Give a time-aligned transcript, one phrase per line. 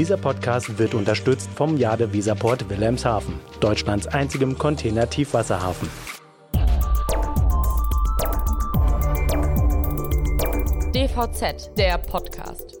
[0.00, 5.90] Dieser Podcast wird unterstützt vom Jade Visaport Wilhelmshaven, Deutschlands einzigem Container-Tiefwasserhafen.
[10.94, 12.80] DVZ, der Podcast.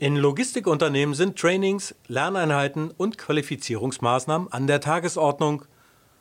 [0.00, 5.64] In Logistikunternehmen sind Trainings, Lerneinheiten und Qualifizierungsmaßnahmen an der Tagesordnung.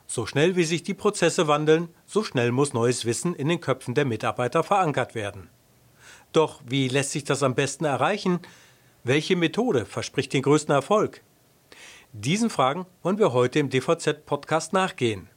[0.05, 3.96] So schnell wie sich die Prozesse wandeln, so schnell muss neues Wissen in den Köpfen
[3.96, 5.50] der Mitarbeiter verankert werden.
[6.34, 8.41] Doch wie lässt sich das am besten erreichen?
[9.08, 11.22] Welche Methode verspricht den größten Erfolg?
[12.12, 15.30] Diesen Fragen wollen wir heute im DVZ-Podcast nachgehen.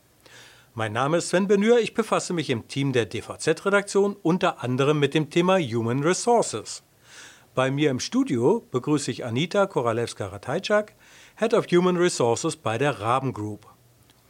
[0.73, 5.13] Mein Name ist Sven Benür, ich befasse mich im Team der DVZ-Redaktion unter anderem mit
[5.13, 6.83] dem Thema Human Resources.
[7.55, 10.93] Bei mir im Studio begrüße ich Anita Koralewska-Ratajczak,
[11.37, 13.67] Head of Human Resources bei der Raben Group.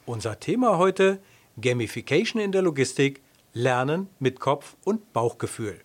[0.04, 1.20] Unser Thema heute
[1.60, 5.80] Gamification in der Logistik, Lernen mit Kopf und Bauchgefühl.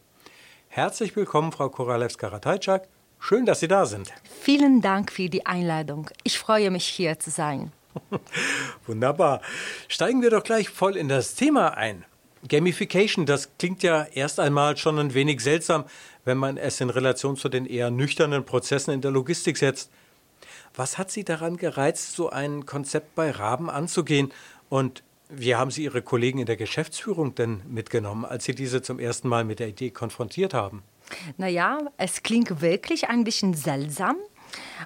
[0.69, 2.87] Herzlich willkommen, Frau Koralewska-Ratajczak.
[3.25, 4.11] Schön, dass Sie da sind.
[4.41, 6.09] Vielen Dank für die Einladung.
[6.23, 7.71] Ich freue mich, hier zu sein.
[8.85, 9.41] Wunderbar.
[9.87, 12.03] Steigen wir doch gleich voll in das Thema ein.
[12.49, 15.85] Gamification, das klingt ja erst einmal schon ein wenig seltsam,
[16.25, 19.89] wenn man es in Relation zu den eher nüchternen Prozessen in der Logistik setzt.
[20.75, 24.33] Was hat Sie daran gereizt, so ein Konzept bei Raben anzugehen?
[24.67, 28.99] Und wie haben Sie Ihre Kollegen in der Geschäftsführung denn mitgenommen, als Sie diese zum
[28.99, 30.83] ersten Mal mit der Idee konfrontiert haben?
[31.37, 34.15] Naja, es klingt wirklich ein bisschen seltsam.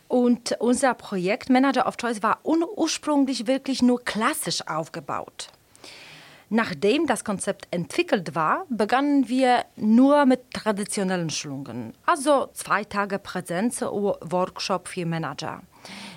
[0.08, 5.50] Und unser Projekt Manager of Choice war ursprünglich wirklich nur klassisch aufgebaut.
[6.50, 14.88] Nachdem das Konzept entwickelt war, begannen wir nur mit traditionellen Schulungen, also zwei Tage Präsenz-Workshop
[14.88, 15.62] für Manager.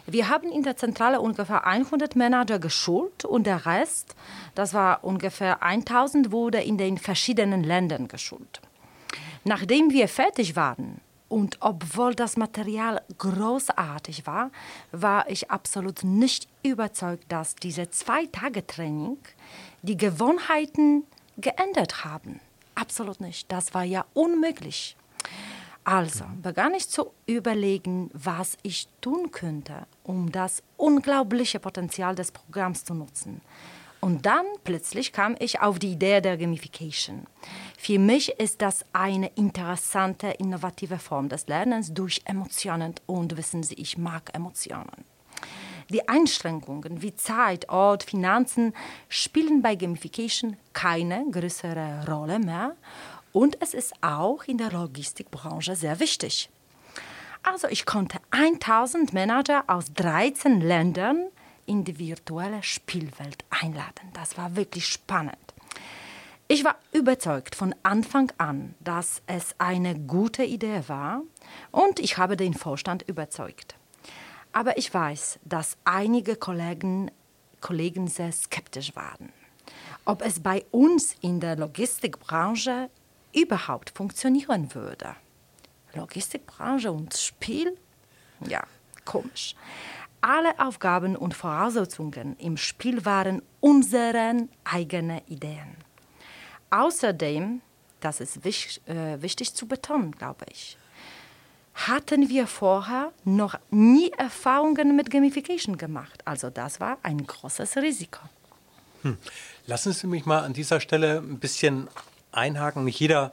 [0.06, 4.14] Wir haben in der Zentrale ungefähr 100 Manager geschult und der Rest,
[4.54, 8.60] das war ungefähr 1000, wurde in den verschiedenen Ländern geschult.
[9.44, 14.50] Nachdem wir fertig waren, und obwohl das Material großartig war,
[14.90, 19.16] war ich absolut nicht überzeugt, dass diese zwei Tage Training
[19.82, 21.04] die Gewohnheiten
[21.38, 22.40] geändert haben.
[22.74, 23.50] Absolut nicht.
[23.50, 24.96] Das war ja unmöglich.
[25.84, 32.84] Also begann ich zu überlegen, was ich tun könnte, um das unglaubliche Potenzial des Programms
[32.84, 33.40] zu nutzen.
[34.00, 37.26] Und dann plötzlich kam ich auf die Idee der Gamification.
[37.78, 42.94] Für mich ist das eine interessante, innovative Form des Lernens durch Emotionen.
[43.06, 45.04] Und wissen Sie, ich mag Emotionen.
[45.90, 48.74] Die Einschränkungen wie Zeit, Ort, Finanzen
[49.08, 52.76] spielen bei Gamification keine größere Rolle mehr.
[53.32, 56.48] Und es ist auch in der Logistikbranche sehr wichtig.
[57.42, 61.26] Also ich konnte 1000 Manager aus 13 Ländern
[61.70, 64.10] in die virtuelle Spielwelt einladen.
[64.12, 65.36] Das war wirklich spannend.
[66.48, 71.22] Ich war überzeugt von Anfang an, dass es eine gute Idee war
[71.70, 73.76] und ich habe den Vorstand überzeugt.
[74.52, 77.12] Aber ich weiß, dass einige Kollegen,
[77.60, 79.32] Kollegen sehr skeptisch waren,
[80.04, 82.90] ob es bei uns in der Logistikbranche
[83.32, 85.14] überhaupt funktionieren würde.
[85.94, 87.78] Logistikbranche und Spiel?
[88.44, 88.64] Ja,
[89.04, 89.54] komisch.
[90.20, 95.76] Alle Aufgaben und Voraussetzungen im Spiel waren unsere eigenen Ideen.
[96.70, 97.62] Außerdem,
[98.00, 100.76] das ist wichtig, äh, wichtig zu betonen, glaube ich,
[101.74, 106.20] hatten wir vorher noch nie Erfahrungen mit Gamification gemacht.
[106.26, 108.20] Also das war ein großes Risiko.
[109.02, 109.16] Hm.
[109.66, 111.88] Lassen Sie mich mal an dieser Stelle ein bisschen
[112.32, 112.84] einhaken.
[112.84, 113.32] Nicht jeder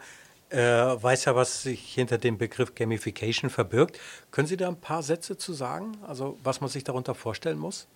[0.50, 4.00] äh, weiß ja, was sich hinter dem Begriff Gamification verbirgt.
[4.32, 5.98] Können Sie da ein paar Sätze zu sagen?
[6.08, 7.88] Also was man sich darunter vorstellen muss?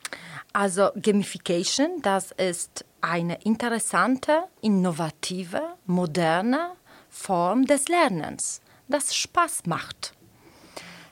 [0.53, 6.71] Also Gamification, das ist eine interessante, innovative, moderne
[7.09, 10.13] Form des Lernens, das Spaß macht.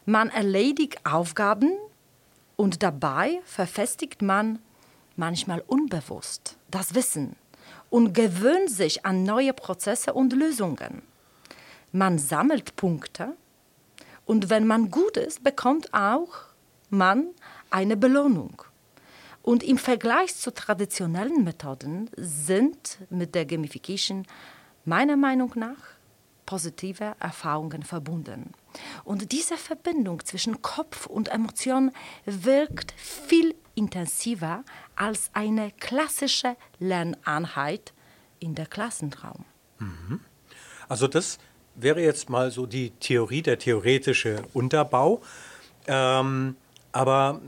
[0.05, 1.71] Man erledigt Aufgaben
[2.55, 4.59] und dabei verfestigt man
[5.15, 7.35] manchmal unbewusst das Wissen
[7.89, 11.01] und gewöhnt sich an neue Prozesse und Lösungen.
[11.91, 13.35] Man sammelt Punkte
[14.25, 16.29] und wenn man gut ist, bekommt auch
[16.89, 17.29] man
[17.71, 18.61] eine Belohnung.
[19.41, 24.27] Und im Vergleich zu traditionellen Methoden sind mit der Gamification
[24.85, 25.77] meiner Meinung nach
[26.45, 28.53] positive Erfahrungen verbunden.
[29.03, 31.91] Und diese Verbindung zwischen Kopf und Emotion
[32.25, 34.63] wirkt viel intensiver
[34.95, 37.93] als eine klassische Lerneinheit
[38.39, 39.45] in der Klassenraum.
[39.77, 40.21] Mhm.
[40.87, 41.37] Also das
[41.81, 45.21] wäre jetzt mal so die Theorie, der theoretische Unterbau.
[45.87, 46.55] Ähm,
[46.91, 47.41] aber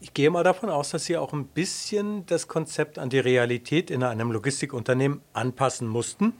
[0.00, 3.90] ich gehe mal davon aus, dass Sie auch ein bisschen das Konzept an die Realität
[3.90, 6.34] in einem Logistikunternehmen anpassen mussten.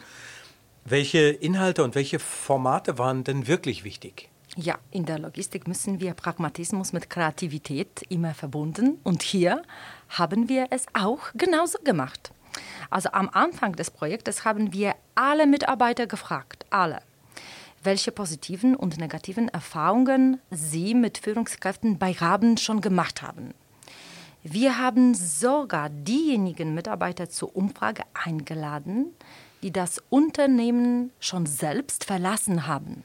[0.85, 4.29] Welche Inhalte und welche Formate waren denn wirklich wichtig?
[4.57, 9.63] Ja, in der Logistik müssen wir Pragmatismus mit Kreativität immer verbunden und hier
[10.11, 12.33] haben wir es auch genauso gemacht.
[12.91, 17.01] Also am Anfang des Projektes haben wir alle Mitarbeiter gefragt, alle,
[17.83, 23.55] welche positiven und negativen Erfahrungen sie mit Führungskräften bei Raben schon gemacht haben.
[24.43, 29.07] Wir haben sogar diejenigen Mitarbeiter zur Umfrage eingeladen,
[29.63, 33.05] die das Unternehmen schon selbst verlassen haben.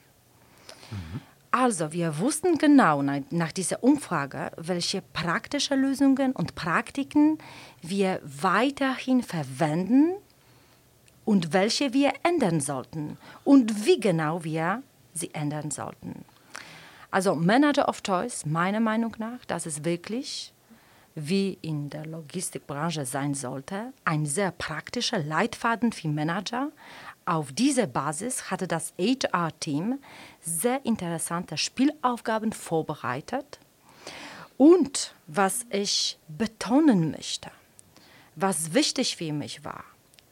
[0.90, 1.22] Mhm.
[1.52, 7.38] Also, wir wussten genau nach dieser Umfrage, welche praktische Lösungen und Praktiken
[7.82, 10.14] wir weiterhin verwenden
[11.28, 14.82] und welche wir ändern sollten und wie genau wir
[15.14, 16.24] sie ändern sollten.
[17.12, 20.54] Also Manager of Choice, meiner Meinung nach, das ist wirklich,
[21.16, 26.72] wie in der Logistikbranche sein sollte, ein sehr praktischer Leitfaden für Manager,
[27.26, 30.00] auf dieser Basis hatte das HR-Team
[30.40, 33.60] sehr interessante Spielaufgaben vorbereitet.
[34.56, 37.52] Und was ich betonen möchte,
[38.38, 39.84] was wichtig für mich war,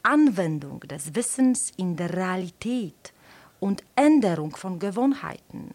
[0.05, 3.13] Anwendung des Wissens in der Realität
[3.59, 5.71] und Änderung von Gewohnheiten.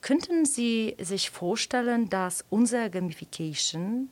[0.00, 4.10] Könnten Sie sich vorstellen, dass unsere Gamification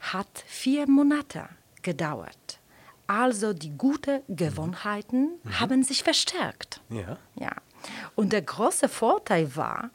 [0.00, 1.48] hat vier Monate
[1.82, 2.60] gedauert
[3.06, 5.60] also die guten Gewohnheiten mhm.
[5.60, 6.80] haben sich verstärkt.
[6.90, 7.18] Ja.
[7.36, 7.52] ja.
[8.14, 9.90] Und der große Vorteil war,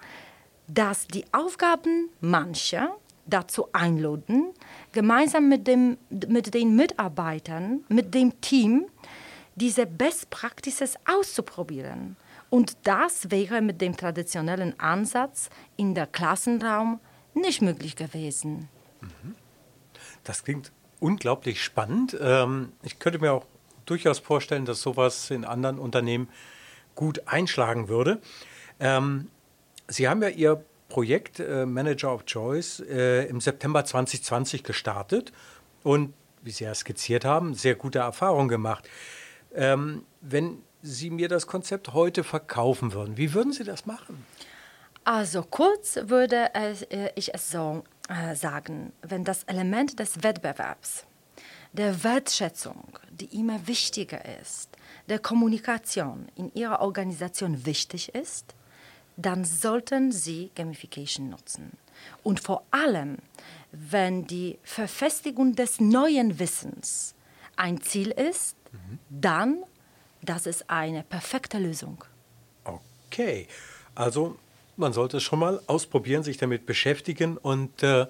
[0.68, 2.96] dass die Aufgaben mancher
[3.26, 4.54] dazu einladen,
[4.92, 5.98] gemeinsam mit, dem,
[6.28, 8.86] mit den Mitarbeitern, mit dem Team,
[9.56, 12.18] diese Best Practices auszuprobieren.
[12.50, 17.00] Und das wäre mit dem traditionellen Ansatz in der Klassenraum
[17.34, 18.68] nicht möglich gewesen.
[19.00, 19.36] Mhm.
[20.24, 22.18] Das klingt unglaublich spannend.
[22.20, 23.46] Ähm, ich könnte mir auch
[23.86, 26.30] durchaus vorstellen, dass sowas in anderen Unternehmen
[26.96, 28.22] gut einschlagen würde.
[28.80, 29.30] Ähm,
[29.88, 35.32] Sie haben ja Ihr Projekt äh, Manager of Choice äh, im September 2020 gestartet
[35.84, 38.90] und, wie Sie ja skizziert haben, sehr gute Erfahrungen gemacht.
[39.56, 44.26] Ähm, wenn Sie mir das Konzept heute verkaufen würden, wie würden Sie das machen?
[45.06, 51.06] Also kurz würde äh, ich es so äh, sagen, wenn das Element des Wettbewerbs,
[51.72, 54.70] der Wertschätzung, die immer wichtiger ist,
[55.08, 58.56] der Kommunikation in Ihrer Organisation wichtig ist,
[59.26, 61.72] dann sollten Sie Gamification nutzen.
[62.24, 63.18] Und vor allem,
[63.72, 67.16] wenn die Verfestigung des neuen Wissens
[67.56, 69.00] ein Ziel ist, mhm.
[69.10, 69.64] dann
[70.24, 72.04] das ist eine perfekte Lösung.
[72.64, 73.48] Okay,
[73.96, 74.38] also
[74.78, 78.04] man sollte es schon mal ausprobieren, sich damit beschäftigen und äh,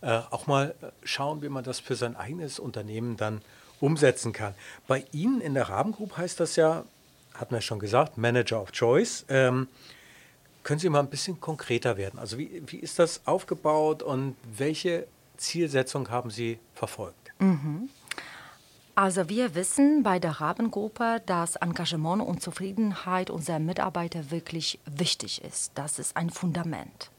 [0.00, 3.42] äh, auch mal schauen, wie man das für sein eigenes Unternehmen dann
[3.80, 4.54] umsetzen kann.
[4.86, 6.84] Bei Ihnen in der Rabengroup heißt das ja,
[7.34, 9.24] hat man ja schon gesagt, Manager of Choice.
[9.28, 9.68] Ähm,
[10.64, 12.18] können Sie mal ein bisschen konkreter werden?
[12.18, 15.06] Also wie, wie ist das aufgebaut und welche
[15.36, 17.32] Zielsetzung haben Sie verfolgt?
[17.38, 17.90] Mhm.
[18.96, 25.72] Also wir wissen bei der Rabengruppe, dass Engagement und Zufriedenheit unserer Mitarbeiter wirklich wichtig ist.
[25.74, 27.10] Das ist ein Fundament.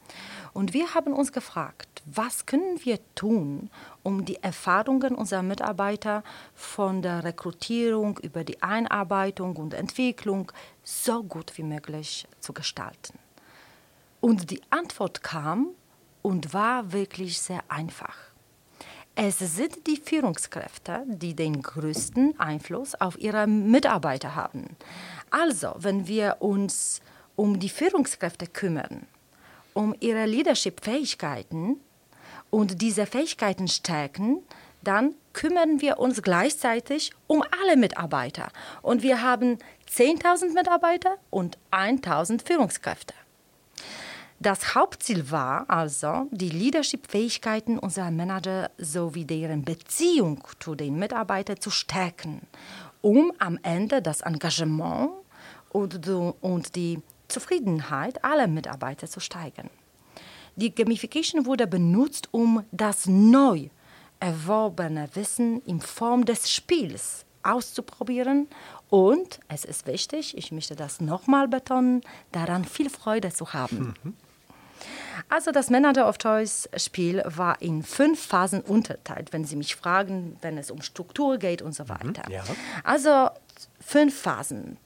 [0.54, 3.68] Und wir haben uns gefragt, was können wir tun,
[4.02, 10.50] um die Erfahrungen unserer Mitarbeiter von der Rekrutierung über die Einarbeitung und Entwicklung
[10.82, 13.18] so gut wie möglich zu gestalten.
[14.20, 15.68] Und die Antwort kam
[16.22, 18.16] und war wirklich sehr einfach.
[19.14, 24.76] Es sind die Führungskräfte, die den größten Einfluss auf ihre Mitarbeiter haben.
[25.30, 27.00] Also, wenn wir uns
[27.34, 29.06] um die Führungskräfte kümmern,
[29.72, 31.80] um ihre Leadership-Fähigkeiten
[32.50, 34.42] und diese Fähigkeiten stärken,
[34.82, 38.48] dann kümmern wir uns gleichzeitig um alle Mitarbeiter.
[38.82, 39.58] Und wir haben
[39.90, 43.14] 10.000 Mitarbeiter und 1.000 Führungskräfte.
[44.38, 51.70] Das Hauptziel war also, die Leadership-Fähigkeiten unserer Manager sowie deren Beziehung zu den Mitarbeitern zu
[51.70, 52.42] stärken,
[53.00, 55.10] um am Ende das Engagement
[55.70, 59.70] und die Zufriedenheit aller Mitarbeiter zu steigern.
[60.54, 63.68] Die Gamification wurde benutzt, um das neu
[64.20, 68.48] erworbene Wissen in Form des Spiels auszuprobieren
[68.88, 73.94] und es ist wichtig, ich möchte das nochmal betonen, daran viel Freude zu haben.
[74.02, 74.14] Mhm.
[75.28, 80.36] Also das Manager of Choice Spiel war in fünf Phasen unterteilt, wenn Sie mich fragen,
[80.42, 82.22] wenn es um Struktur geht und so mhm, weiter.
[82.26, 82.44] Mhm, ja.
[82.84, 83.30] Also
[83.80, 84.78] fünf Phasen.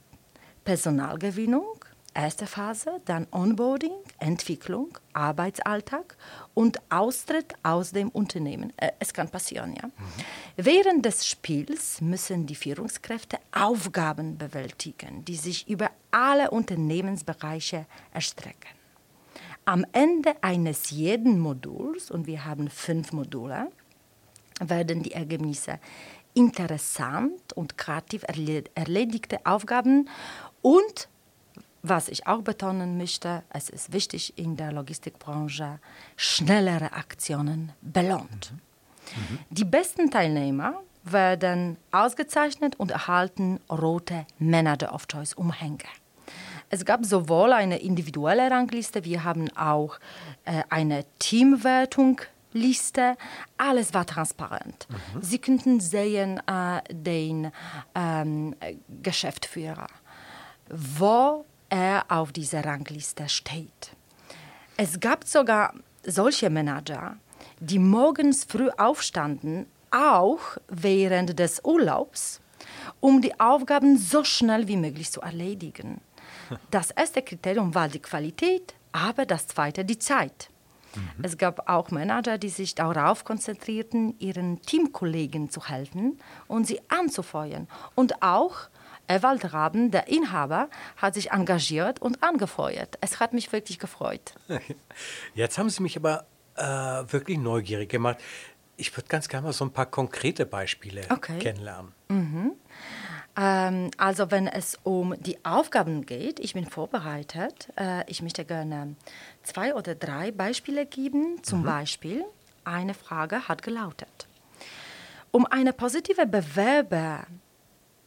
[0.64, 1.79] Personalgewinnung,
[2.14, 6.16] erste Phase, dann Onboarding, Entwicklung, Arbeitsalltag
[6.54, 8.72] und Austritt aus dem Unternehmen.
[8.76, 9.86] Äh, es kann passieren, ja.
[9.86, 9.92] Mhm.
[10.56, 18.70] Während des Spiels müssen die Führungskräfte Aufgaben bewältigen, die sich über alle Unternehmensbereiche erstrecken.
[19.64, 23.68] Am Ende eines jeden Moduls, und wir haben fünf Module,
[24.60, 25.78] werden die Ergebnisse
[26.34, 28.24] interessant und kreativ
[28.74, 30.08] erledigte Aufgaben
[30.62, 31.08] und
[31.82, 35.78] was ich auch betonen möchte, es ist wichtig in der Logistikbranche,
[36.16, 38.52] schnellere Aktionen belohnt.
[38.52, 38.60] Mhm.
[39.16, 39.38] Mhm.
[39.50, 45.78] Die besten Teilnehmer werden ausgezeichnet und erhalten rote Manager of Choice Umhänge.
[46.68, 49.98] Es gab sowohl eine individuelle Rangliste, wir haben auch
[50.44, 52.20] äh, eine Teamwertung
[52.52, 53.16] Liste,
[53.56, 54.86] alles war transparent.
[54.88, 55.22] Mhm.
[55.22, 57.52] Sie könnten sehen äh, den
[57.94, 58.56] ähm,
[59.02, 59.86] Geschäftsführer,
[60.68, 63.92] wo er auf dieser Rangliste steht.
[64.76, 65.74] Es gab sogar
[66.04, 67.16] solche Manager,
[67.60, 72.40] die morgens früh aufstanden, auch während des Urlaubs,
[73.00, 76.00] um die Aufgaben so schnell wie möglich zu erledigen.
[76.70, 80.50] Das erste Kriterium war die Qualität, aber das zweite die Zeit.
[80.94, 81.24] Mhm.
[81.24, 87.68] Es gab auch Manager, die sich darauf konzentrierten, ihren Teamkollegen zu helfen und sie anzufeuern.
[87.94, 88.56] Und auch
[89.10, 92.96] Ewald Raben, der Inhaber, hat sich engagiert und angefeuert.
[93.00, 94.34] Es hat mich wirklich gefreut.
[95.34, 96.62] Jetzt haben Sie mich aber äh,
[97.12, 98.18] wirklich neugierig gemacht.
[98.76, 101.38] Ich würde ganz gerne mal so ein paar konkrete Beispiele okay.
[101.38, 101.92] kennenlernen.
[102.08, 102.52] Mhm.
[103.36, 107.68] Ähm, also wenn es um die Aufgaben geht, ich bin vorbereitet.
[107.76, 108.94] Äh, ich möchte gerne
[109.42, 111.42] zwei oder drei Beispiele geben.
[111.42, 111.66] Zum mhm.
[111.66, 112.24] Beispiel,
[112.64, 114.28] eine Frage hat gelautet.
[115.32, 116.26] Um eine positive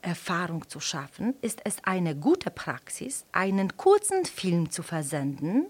[0.04, 5.68] Bewerbererfahrung zu schaffen, ist es eine gute Praxis, einen kurzen Film zu versenden,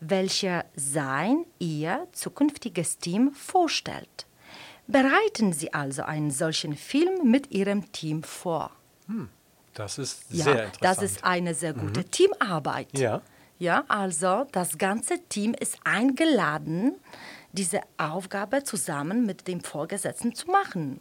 [0.00, 4.26] welcher sein, ihr zukünftiges Team vorstellt.
[4.86, 8.70] Bereiten Sie also einen solchen Film mit Ihrem Team vor.
[9.06, 9.28] Hm,
[9.74, 10.78] das ist ja, sehr interessant.
[10.80, 12.10] Das ist eine sehr gute mhm.
[12.10, 12.98] Teamarbeit.
[12.98, 13.22] Ja.
[13.60, 16.94] Ja, also das ganze Team ist eingeladen,
[17.52, 21.00] diese Aufgabe zusammen mit dem Vorgesetzten zu machen.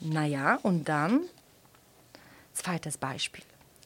[0.00, 1.24] Naja, und dann,
[2.58, 3.44] zweites Beispiel.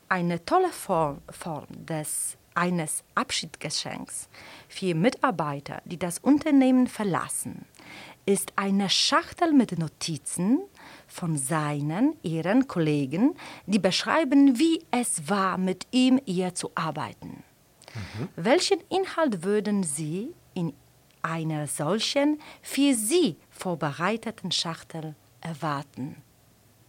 [0.09, 4.29] Eine tolle Form, Form des, eines Abschiedsgeschenks
[4.69, 7.65] für Mitarbeiter, die das Unternehmen verlassen,
[8.27, 10.61] ist eine Schachtel mit Notizen
[11.07, 13.35] von seinen, ihren Kollegen,
[13.67, 17.43] die beschreiben, wie es war, mit ihm, ihr zu arbeiten.
[17.95, 18.29] Mhm.
[18.37, 20.73] Welchen Inhalt würden Sie in
[21.23, 26.23] einer solchen für Sie vorbereiteten Schachtel erwarten?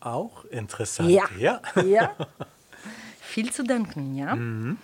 [0.03, 1.09] Auch interessant.
[1.09, 1.29] Ja.
[1.37, 1.61] ja.
[1.85, 2.15] ja.
[3.21, 4.35] Viel zu denken, ja.
[4.35, 4.77] Mhm.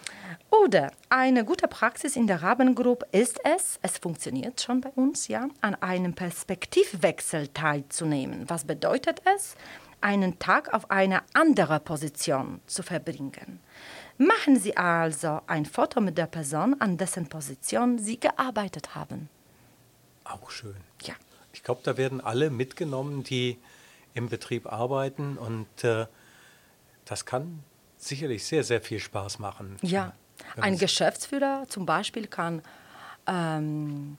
[0.50, 5.48] Oder eine gute Praxis in der Rabengruppe ist es, es funktioniert schon bei uns, ja,
[5.62, 8.50] an einem Perspektivwechsel teilzunehmen.
[8.50, 9.56] Was bedeutet es?
[10.02, 13.60] Einen Tag auf einer anderen Position zu verbringen.
[14.18, 19.30] Machen Sie also ein Foto mit der Person, an dessen Position Sie gearbeitet haben.
[20.24, 20.76] Auch schön.
[21.04, 21.14] Ja.
[21.54, 23.58] Ich glaube, da werden alle mitgenommen, die
[24.14, 26.08] im Betrieb arbeiten und äh,
[27.06, 27.64] das kann
[27.98, 29.78] sicherlich sehr, sehr viel Spaß machen.
[29.82, 30.14] Ja,
[30.60, 32.62] ein Geschäftsführer zum Beispiel kann
[33.28, 34.18] ähm,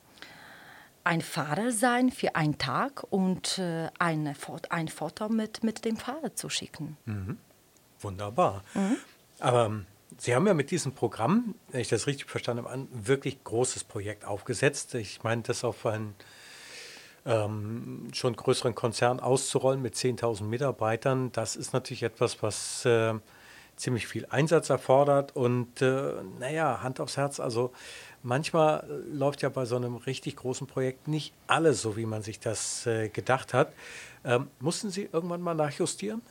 [1.04, 4.34] ein Fahrer sein für einen Tag und äh, eine,
[4.68, 6.96] ein Foto mit, mit dem Fahrer zu schicken.
[7.06, 7.38] Mhm.
[8.00, 8.64] Wunderbar.
[8.74, 8.96] Mhm.
[9.38, 9.86] Aber ähm,
[10.18, 13.84] Sie haben ja mit diesem Programm, wenn ich das richtig verstanden habe, ein wirklich großes
[13.84, 14.94] Projekt aufgesetzt.
[14.94, 16.14] Ich meine, das auf einen
[17.26, 23.14] ähm, schon größeren Konzern auszurollen mit 10.000 Mitarbeitern, das ist natürlich etwas, was äh,
[23.76, 25.34] ziemlich viel Einsatz erfordert.
[25.34, 27.72] Und äh, naja, Hand aufs Herz, also
[28.22, 32.38] manchmal läuft ja bei so einem richtig großen Projekt nicht alles so, wie man sich
[32.38, 33.72] das äh, gedacht hat.
[34.24, 36.22] Ähm, mussten Sie irgendwann mal nachjustieren?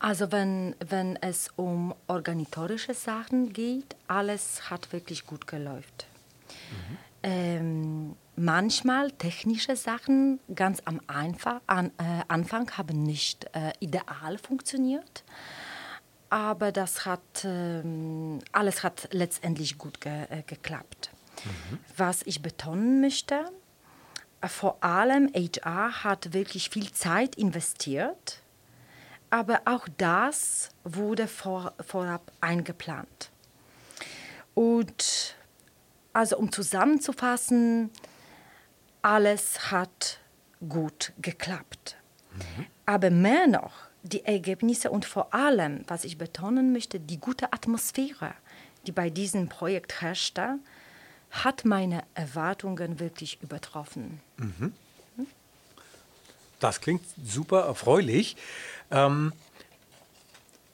[0.00, 6.06] Also wenn, wenn es um organisatorische Sachen geht, alles hat wirklich gut geläuft.
[6.70, 6.98] Mhm.
[7.22, 15.24] Ähm, manchmal technische Sachen ganz am Einfach, an, äh, Anfang haben nicht äh, ideal funktioniert,
[16.30, 17.82] aber das hat, äh,
[18.52, 21.10] alles hat letztendlich gut ge äh, geklappt.
[21.44, 21.78] Mhm.
[21.96, 23.44] Was ich betonen möchte,
[24.46, 28.42] vor allem HR hat wirklich viel Zeit investiert
[29.30, 33.30] aber auch das wurde vor, vorab eingeplant.
[34.54, 35.36] Und
[36.18, 37.90] also um zusammenzufassen,
[39.02, 40.18] alles hat
[40.68, 41.96] gut geklappt.
[42.34, 42.66] Mhm.
[42.86, 43.72] Aber mehr noch,
[44.02, 48.34] die Ergebnisse und vor allem, was ich betonen möchte, die gute Atmosphäre,
[48.84, 50.58] die bei diesem Projekt herrschte,
[51.30, 54.20] hat meine Erwartungen wirklich übertroffen.
[54.38, 54.72] Mhm.
[56.58, 58.36] Das klingt super erfreulich.
[58.90, 59.32] Ähm,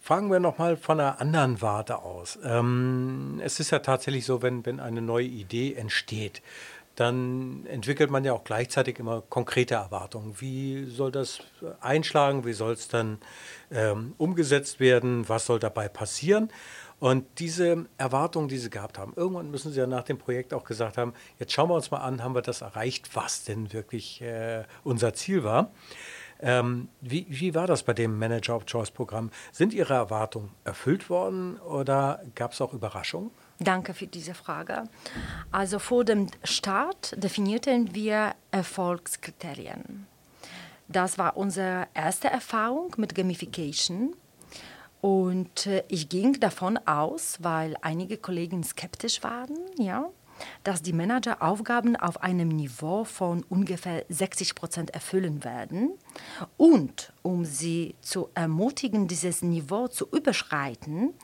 [0.04, 2.38] Fangen wir nochmal von einer anderen Warte aus.
[2.44, 6.42] Ähm, es ist ja tatsächlich so, wenn, wenn eine neue Idee entsteht,
[6.94, 10.34] dann entwickelt man ja auch gleichzeitig immer konkrete Erwartungen.
[10.40, 11.38] Wie soll das
[11.80, 12.44] einschlagen?
[12.44, 13.16] Wie soll es dann
[13.70, 15.26] ähm, umgesetzt werden?
[15.30, 16.50] Was soll dabei passieren?
[17.00, 20.64] Und diese Erwartungen, die Sie gehabt haben, irgendwann müssen Sie ja nach dem Projekt auch
[20.64, 24.20] gesagt haben, jetzt schauen wir uns mal an, haben wir das erreicht, was denn wirklich
[24.20, 25.70] äh, unser Ziel war.
[26.40, 29.30] Ähm, wie, wie war das bei dem Manager of Choice Programm?
[29.52, 33.30] Sind Ihre Erwartungen erfüllt worden oder gab es auch Überraschungen?
[33.60, 34.84] Danke für diese Frage.
[35.52, 40.06] Also vor dem Start definierten wir Erfolgskriterien.
[40.88, 44.14] Das war unsere erste Erfahrung mit Gamification.
[45.00, 50.06] Und äh, ich ging davon aus, weil einige Kollegen skeptisch waren, ja,
[50.62, 55.90] dass die Manager Aufgaben auf einem Niveau von ungefähr 60 Prozent erfüllen werden.
[56.56, 61.14] Und um sie zu ermutigen, dieses Niveau zu überschreiten,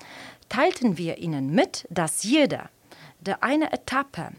[0.48, 2.70] teilten wir ihnen mit, dass jeder,
[3.20, 4.30] der eine Etappe,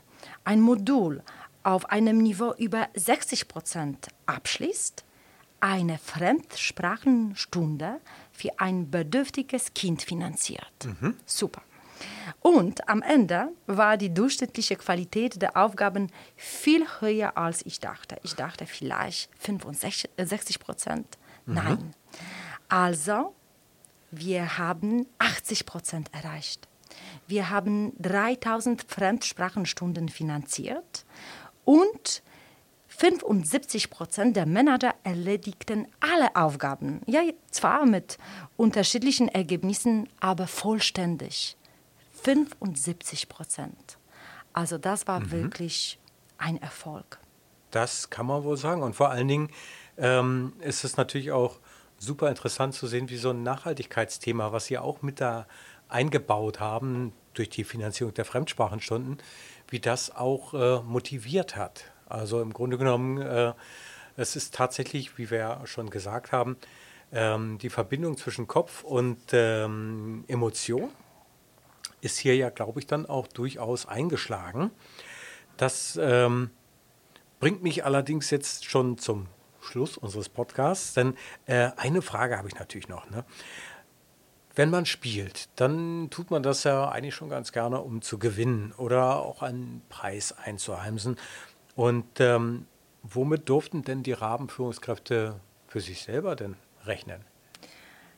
[0.44, 1.24] ein Modul
[1.64, 5.06] auf einem Niveau über 60 Prozent abschließt,
[5.60, 8.00] eine Fremdsprachenstunde
[8.32, 10.72] für ein bedürftiges Kind finanziert.
[10.84, 11.16] Mhm.
[11.26, 11.62] Super.
[12.42, 18.18] Und am Ende war die durchschnittliche Qualität der Aufgaben viel höher, als ich dachte.
[18.24, 21.18] Ich dachte vielleicht 65 Prozent.
[21.46, 21.54] Mhm.
[21.54, 21.96] Nein.
[22.70, 23.34] Also
[24.12, 26.68] wir haben 80 Prozent erreicht.
[27.28, 31.06] Wir haben 3000 Fremdsprachenstunden finanziert
[31.64, 32.24] und
[32.88, 37.02] 75 Prozent der Manager erledigten alle Aufgaben.
[37.08, 38.18] Ja, zwar mit
[38.58, 41.58] unterschiedlichen Ergebnissen, aber vollständig.
[42.24, 43.98] 75 Prozent.
[44.54, 45.32] Also das war mhm.
[45.32, 46.00] wirklich
[46.38, 47.20] ein Erfolg.
[47.72, 48.84] Das kann man wohl sagen.
[48.84, 49.50] Und vor allen Dingen
[49.98, 51.60] ähm, ist es natürlich auch
[51.98, 55.48] super interessant zu sehen, wie so ein Nachhaltigkeitsthema, was Sie auch mit da
[55.88, 59.18] eingebaut haben durch die Finanzierung der Fremdsprachenstunden,
[59.70, 61.86] wie das auch äh, motiviert hat.
[62.10, 63.54] Also im Grunde genommen, äh,
[64.18, 66.58] es ist tatsächlich, wie wir schon gesagt haben,
[67.14, 70.90] ähm, die Verbindung zwischen Kopf und ähm, Emotion
[72.02, 74.72] ist hier ja, glaube ich, dann auch durchaus eingeschlagen.
[75.58, 76.50] Das ähm,
[77.40, 79.28] bringt mich allerdings jetzt schon zum
[79.62, 83.10] Schluss unseres Podcasts, denn äh, eine Frage habe ich natürlich noch.
[83.10, 83.24] Ne?
[84.56, 88.74] Wenn man spielt, dann tut man das ja eigentlich schon ganz gerne, um zu gewinnen
[88.78, 91.18] oder auch einen Preis einzuheimsen.
[91.76, 92.66] Und ähm,
[93.04, 97.24] womit durften denn die Rabenführungskräfte für sich selber denn rechnen?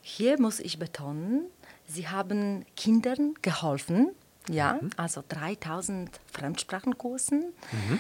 [0.02, 1.46] Hier muss ich betonen,
[1.88, 4.12] sie haben Kindern geholfen,
[4.50, 4.90] ja, mhm.
[4.98, 7.54] also 3000 Fremdsprachenkursen.
[7.72, 8.00] Mhm.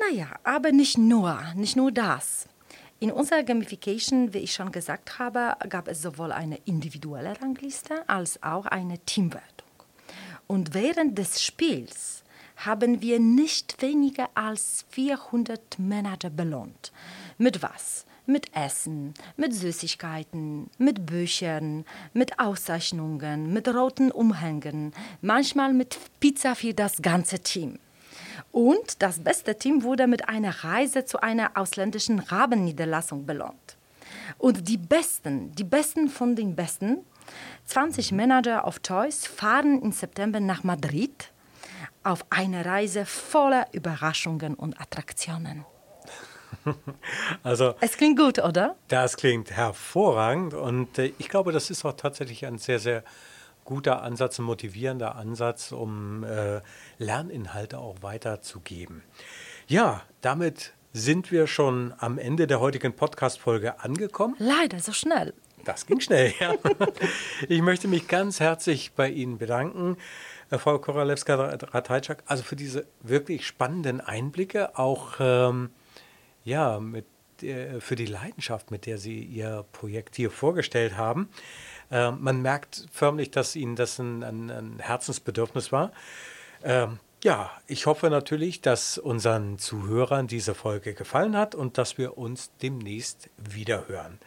[0.00, 2.48] Naja, aber nicht nur, nicht nur das.
[3.00, 8.42] In unserer Gamification, wie ich schon gesagt habe, gab es sowohl eine individuelle Rangliste als
[8.42, 9.68] auch eine Teamwertung.
[10.46, 12.24] Und während des Spiels
[12.56, 16.92] haben wir nicht weniger als 400 Manager belohnt.
[17.36, 18.04] Mit was?
[18.30, 26.74] Mit Essen, mit Süßigkeiten, mit Büchern, mit Auszeichnungen, mit roten Umhängen, manchmal mit Pizza für
[26.74, 27.78] das ganze Team.
[28.52, 33.78] Und das beste Team wurde mit einer Reise zu einer ausländischen Rabenniederlassung belohnt.
[34.36, 36.98] Und die Besten, die Besten von den Besten,
[37.64, 41.32] 20 Manager of Choice, fahren im September nach Madrid
[42.02, 45.64] auf eine Reise voller Überraschungen und Attraktionen.
[47.42, 48.76] Also, es klingt gut, oder?
[48.88, 53.02] Das klingt hervorragend und äh, ich glaube, das ist auch tatsächlich ein sehr, sehr
[53.64, 56.60] guter Ansatz, ein motivierender Ansatz, um äh,
[56.98, 59.02] Lerninhalte auch weiterzugeben.
[59.66, 64.36] Ja, damit sind wir schon am Ende der heutigen Podcast-Folge angekommen.
[64.38, 65.34] Leider so schnell.
[65.64, 66.54] Das ging schnell, ja.
[67.48, 69.98] Ich möchte mich ganz herzlich bei Ihnen bedanken,
[70.50, 75.70] äh, Frau Koralewska-Ratajczak, also für diese wirklich spannenden Einblicke, auch ähm,
[76.44, 77.06] ja, mit,
[77.42, 81.28] äh, für die Leidenschaft, mit der Sie Ihr Projekt hier vorgestellt haben.
[81.90, 85.92] Äh, man merkt förmlich, dass Ihnen das ein, ein, ein Herzensbedürfnis war.
[86.62, 92.16] Ähm, ja, ich hoffe natürlich, dass unseren Zuhörern diese Folge gefallen hat und dass wir
[92.16, 94.18] uns demnächst wiederhören.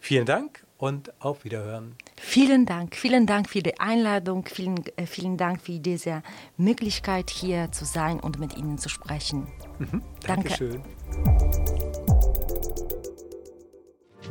[0.00, 1.94] Vielen Dank und auf Wiederhören.
[2.16, 6.24] Vielen Dank, vielen Dank für die Einladung, vielen, äh, vielen Dank für diese
[6.56, 9.46] Möglichkeit hier zu sein und mit Ihnen zu sprechen.
[9.78, 10.82] Mhm, Dankeschön.
[11.14, 11.72] Danke.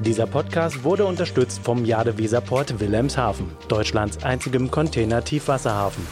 [0.04, 6.06] Dieser Podcast wurde unterstützt vom Jade Weserport Wilhelmshaven, Deutschlands einzigem Container-Tiefwasserhafen.